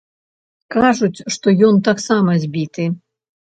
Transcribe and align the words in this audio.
Кажуць, 0.75 1.25
што 1.35 1.47
ён 1.69 1.75
таксама 1.91 2.31
збіты. 2.47 2.91